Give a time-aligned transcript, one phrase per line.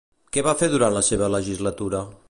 [0.37, 2.03] Què va fer durant la seva legislatura?